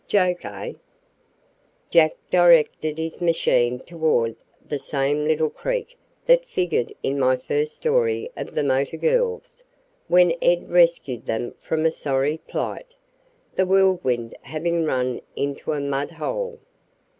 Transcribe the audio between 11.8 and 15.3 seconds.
a sorry plight, the Whirlwind having run